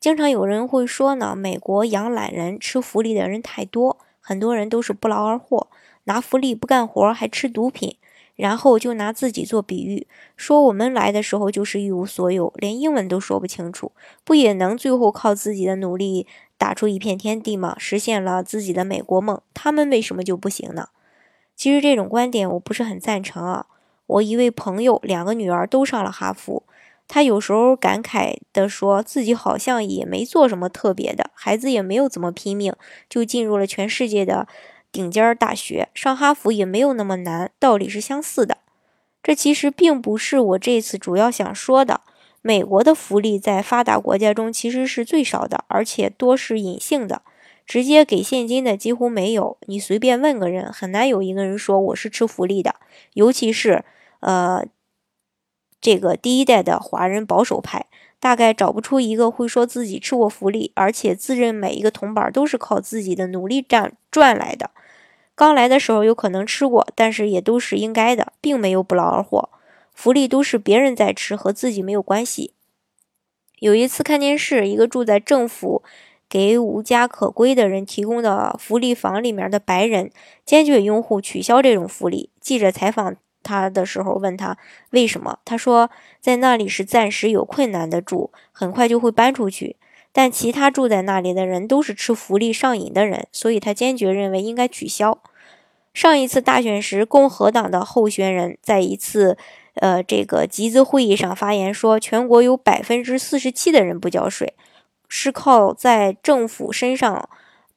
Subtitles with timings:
[0.00, 5.66] 经常有人会说呢，美国养懒人、吃福利的人太多，很多人都是不劳而获，
[6.04, 7.96] 拿福利不干活还吃毒品，
[8.36, 13.90] 然后就拿自己做比喻，说我们来的时候就是一无所有，连英文都说不清楚，
[14.22, 17.74] 不也能最后靠自己的努力打出一片天地吗？
[17.76, 20.90] 实现了自己的美国梦，他们为什么就不行呢？
[21.56, 23.66] 其实这种观点我不是很赞成啊。
[24.06, 26.62] 我一位朋友两个女儿都上了哈佛。
[27.08, 32.74] 他有时候感慨地说自己好像也没做什么特别的，孩子也没有怎么拼命，
[33.08, 34.46] 就进入了全世界的
[34.92, 38.58] 顶尖大学，上哈佛也没有那么难，道理是相似的。
[39.22, 42.02] 这其实并不是我这次主要想说的。
[42.42, 47.22] 美国的福利在发达国家中其实是最少的，而且多是隐性的，
[47.66, 49.56] 直接给现金的几乎没有。
[49.66, 52.76] 你随便问个人，很难有一个人说我是吃福利的，
[53.14, 53.82] 尤其是
[54.20, 54.64] 呃。
[55.80, 57.86] 这个第一代的华人保守派，
[58.18, 64.70] 大概找不出一个会说自己吃过福利，而且自认每一个铜板都是靠自己的努力赚赚来的。
[65.34, 69.48] 刚来的时候有可能吃过，但是也都是应该的，并没有不劳而获。
[69.94, 72.54] 福利都是别人在吃，和自己没有关系。
[73.60, 75.84] 有一次看电视，一个住在政府
[76.28, 80.10] 给无家可归的人提供的福利房里面的白人，
[80.44, 82.30] 坚决拥护取消这种福利。
[82.40, 83.16] 记者采访。
[83.48, 84.58] 他的时候问他
[84.90, 89.76] 为什么，他说在那里是暂时有困难的住，很快就会搬出去。
[90.12, 95.18] 但其他住在那里的人都是吃福利上瘾的人，所以他坚决认为应该取消。
[95.94, 99.38] 上一次大选时，共和党的候选人在一次
[99.74, 104.52] 呃这个集资会议上发言说，全国有百分之四十七的人不交税，
[105.08, 107.28] 是靠在政府身上。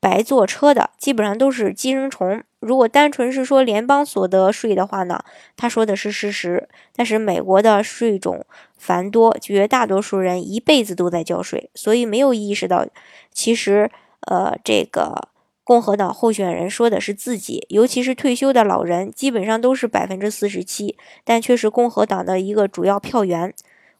[0.00, 2.44] 白坐车的基本上都是寄生虫。
[2.60, 5.22] 如果单纯是说联邦所得税的话呢，
[5.56, 6.68] 他说的是事实。
[6.94, 8.44] 但是美国的税种
[8.76, 12.86] 繁多，绝大多数人一辈子都在交税，所以没有意识到，
[13.32, 13.90] 其实
[14.22, 15.28] 呃，这个
[15.62, 23.54] 共和党候选人说的是自己，尤其是退休的老人，基本上都是百分之四十七，但却是共和党的一个主要票源。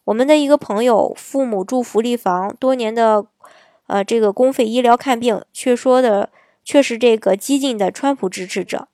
[0.05, 3.27] 我们的一个朋友，父母住福利房多年的。
[3.87, 6.29] 呃，这个公费医疗看病，却说的
[6.69, 8.89] 却是这个激进的川普支持者。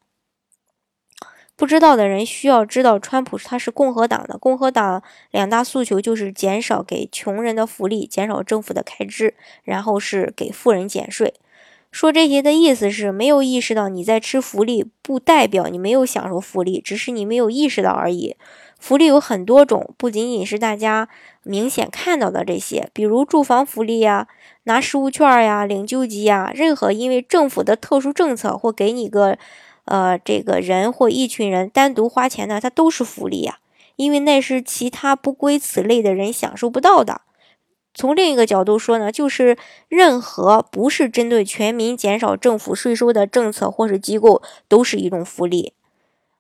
[1.58, 4.38] 不知道的人需要知道，川普他是共和党的。
[4.38, 9.34] 共和党两大诉求就是减少给穷人的福利，减少政府的开支，
[9.66, 11.34] 然后是给富人减税。
[11.92, 18.38] 说这些的意思是没有意识到你在吃福利，不代表你没有享受福利，只是你没有意识到而已。
[18.86, 21.10] 福利有很多种，不仅仅是大家
[21.42, 24.28] 明显看到的这些，比如住房福利呀、
[24.66, 29.40] 拿食物券呀、领救济呀，任何因为政府的特殊政策或给你个，
[29.86, 33.58] 呃，这个人或一群人单独花钱的，它都是福利呀，
[33.96, 37.22] 因为那是其他不归此类的人享受不到的。
[37.96, 39.58] 从另一个角度说呢，就是
[39.88, 45.74] 任何不是针对全民减少政府税收的政策或是机构，都是一种福利。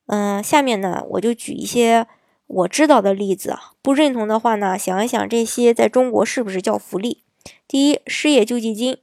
[0.05, 2.05] 嗯，下面呢，我就举一些。
[2.47, 7.23] 我知道的例子啊，不认同的话呢，想一想这些在中国是不是叫福利？
[7.67, 8.97] 第一，失业救济金，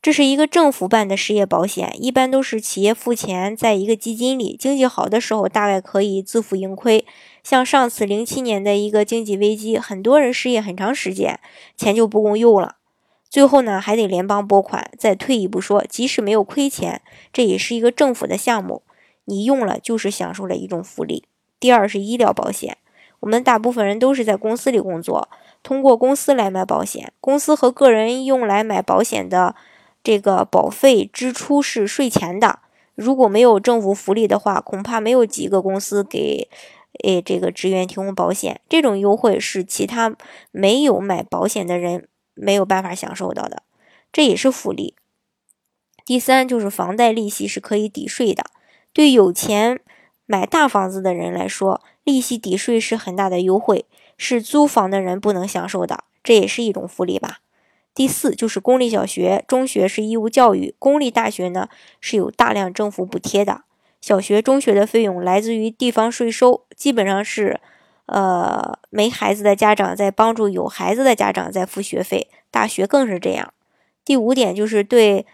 [0.00, 7.04] 这是一个政府办的失业保险，一般都是企业付钱在一个基金里，经济好的时候大概可以自负盈亏。
[7.42, 11.40] 像上次零七年的一个经济危机，很多人失业很长时间，
[11.76, 12.76] 钱就不够用了，
[13.28, 14.90] 最后呢还得联邦拨款。
[14.96, 18.82] 再退一步说，即使没有亏钱，这也是一个政府的项目，
[19.24, 21.24] 你用了就是享受了一种福利。
[21.60, 22.78] 第二是医疗保险，
[23.20, 25.28] 我们大部分人都是在公司里工作，
[25.62, 27.12] 通过公司来买保险。
[27.20, 29.54] 公司和个人用来买保险的
[30.02, 32.60] 这个保费支出是税前的。
[32.94, 36.48] 如果没有政府福利的话，恐怕没有几个公司给
[37.04, 38.60] 诶这个职员提供保险。
[38.68, 40.16] 这种优惠是其他
[40.50, 43.62] 没有买保险的人没有办法享受到的，
[44.10, 44.94] 这也是福利。
[46.06, 48.44] 第三就是房贷利息是可以抵税的，
[48.92, 49.80] 对有钱。
[50.30, 53.84] 买大房子的人来说，利息抵税是很大的优惠，
[54.16, 57.40] 是租房的人不能享受的，这也是一种福利吧。
[57.96, 61.68] 第四就是公立小学、中学是义务教育，公立大学呢
[62.00, 63.62] 是有大量政府补贴的。
[64.00, 67.58] 小学、中学的费用来自于地方税收，基本上是，
[68.06, 73.52] 呃，没孩子的家长在帮助有孩子的家长在付学费，大学更是这样。
[74.04, 75.26] 第五点就是对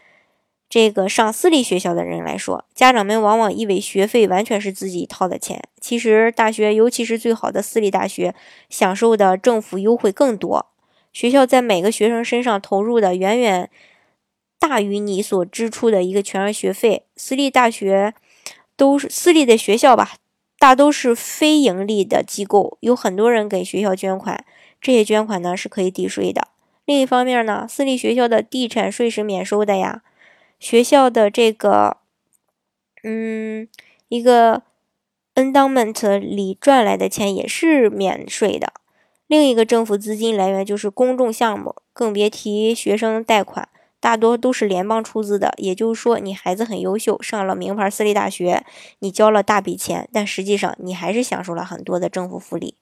[0.68, 8.34] 这个上私立学校的人来说，家长们往往以为学费完全是自己掏的钱，其实大学，尤其是最好的私立大学，
[8.68, 10.66] 享受的政府优惠更多。
[11.12, 13.70] 学校在每个学生身上投入的远远
[14.58, 17.04] 大于你所支出的一个全额学费。
[17.16, 18.12] 私立大学
[18.76, 20.16] 都是私立的学校吧，
[20.58, 24.44] 大都是非盈利的机构，有很多人给学校捐款，
[24.80, 26.48] 这些捐款呢是可以抵税的。
[26.84, 30.02] 另一方面呢，私立学校的地产税是免收的呀，
[30.58, 31.98] 学校的这个
[33.02, 33.68] 嗯
[34.08, 34.62] 一个
[35.34, 38.72] endowment 里赚来的钱也是免税的。
[39.26, 43.68] 另一个政府资金来源就是公众项目，更别提学生贷款，
[43.98, 45.52] 大多都是联邦出资的。
[45.56, 48.64] 也就是说，你孩子很优秀，上了名牌私立大学，
[49.00, 52.76] 你交了大笔钱，但实际上你还是享受了很多的政府福利。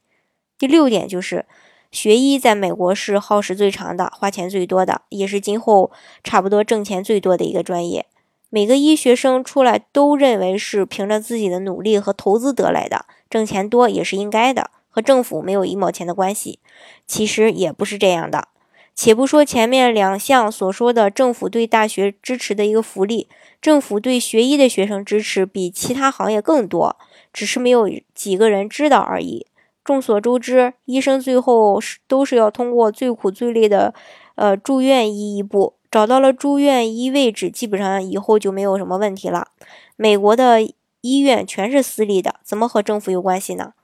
[0.59, 1.47] 第六点就是，
[1.95, 5.93] 学医在美国是耗时最长的，花钱最多的，也是今后
[6.25, 8.07] 差不多挣钱最多的一个专业。
[8.51, 14.73] 每个医学生出来都认为是凭着自己的努力和投资得来的，挣钱多也是应该的。
[14.91, 16.59] 和政府没有一毛钱的关系，
[17.07, 18.49] 其实也不是这样的。
[18.97, 23.29] 且不说前面两项所说的政府对大学支持的一个福利，
[23.63, 26.97] 政府对学医的学生支持比其他行业更多，
[27.33, 29.47] 只是没有几个人知道而已。
[29.85, 33.93] 众所周知，医生最后是都是要通过最苦最累的，
[34.37, 39.49] 呃，住院医一步，找到了住院医位置，基本上以后就没有什么问题了。
[39.97, 40.63] 美国的
[41.03, 43.75] 医院全是私立的，怎么和政府有关系呢？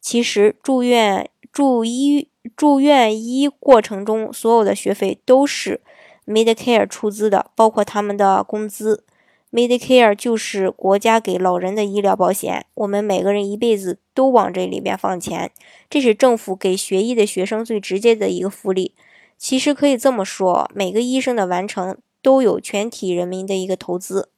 [0.00, 5.80] 其实住院住医住院医过程中，所有的学费都是
[6.26, 9.04] Medicare 出资的，包括他们的工资。
[9.50, 15.50] Medicare 就是国家给老人的医疗保险，我们每个人一辈子都往这里边放钱，
[15.88, 18.94] 这是政府给学医的学生最直接的一个福利。
[19.36, 24.30] 其实可以这么说，每个医生的完成都有全体人民的一个投资。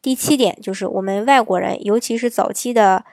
[0.00, 3.04] 第七点就是我们外国人，尤其是早期的。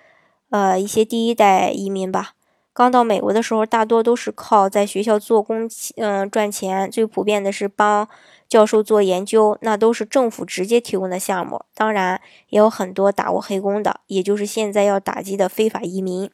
[0.52, 2.34] 呃，一些第一代移民吧，
[2.80, 6.90] 刚到美国的时候，大多都是靠在学校做工，嗯，赚钱。
[6.90, 8.08] 最普遍的是帮
[8.48, 11.62] 教授做研究，那都是政府直接提供的项目。
[11.76, 16.32] 当然，也有很多打过黑工的，也就是现在要打击的非法移民。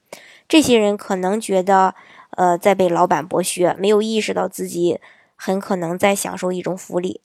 [0.47, 1.95] 这些人可能觉得，
[2.37, 4.99] 呃，在被老板剥削，没有意识到自己
[5.35, 7.21] 很可能在享受一种福利。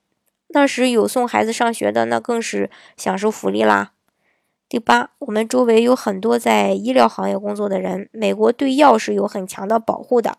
[0.48, 3.92] 那时有送孩子上学的，那更是享受福利啦。
[4.70, 8.08] 第八，我们周围有很多在医疗行业工作的人。
[8.12, 10.38] 美国对药是有很强的保护的，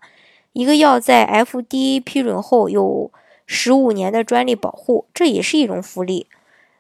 [0.54, 3.12] 一个药在 FDA 批准后有
[3.46, 6.28] 十五年的专利保护，这也是一种福利。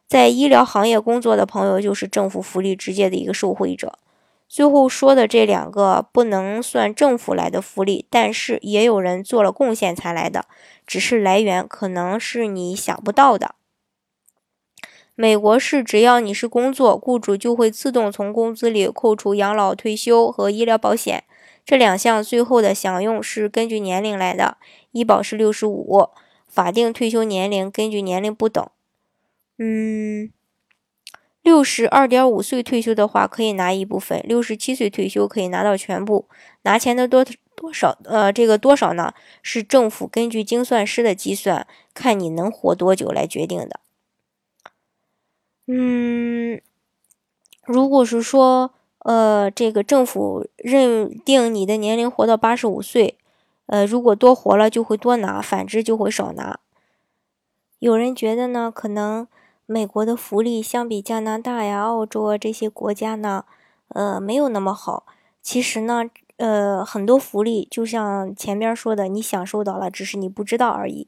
[0.07, 4.00] 在医疗行业工作的朋友就是政府福利直接的一个受惠者。
[4.48, 10.45] 最后说的这两个不能算政府来的福利，但是也有人做了贡献才来的，
[10.88, 13.56] 只是来源可能是你想不到的。
[15.16, 21.25] 美国是只要你是工作，雇主就会自动从工资里扣除养老、退休和医疗保险
[21.63, 24.58] 这两项，最后的享用是根据年龄来的。
[24.92, 26.10] 医保是六十五，
[26.48, 28.68] 法定退休年龄根据年龄不等。
[29.60, 30.31] 嗯，
[31.44, 36.28] 六十二点五岁退休的话可以拿一部分，六十七岁退休可以拿到全部。
[36.63, 37.24] 拿钱的多
[37.56, 37.96] 多少？
[38.06, 39.13] 呃，这个多少呢？
[39.44, 43.80] 是政府根据精算师的计算，看你能活多久来决定的。
[45.68, 46.60] 嗯，
[47.65, 53.18] 如果是说，呃，这个政府认定你的年龄活到八十五岁，
[53.68, 56.60] 呃，如果多活了就会多拿，反之就会少拿。
[57.80, 59.27] 有人觉得呢，可能
[59.65, 63.46] 美国的福利相比加拿大呀、澳洲啊这些国家呢，
[63.89, 65.06] 呃，没有那么好。
[65.41, 66.03] 其实呢，
[66.38, 71.08] 呃，很多福利就像前边说的，你享受到了，只是你不知道而已。